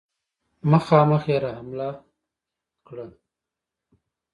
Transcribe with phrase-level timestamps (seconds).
[0.71, 1.89] مخامخ یې را حمله
[2.75, 3.07] وکړه.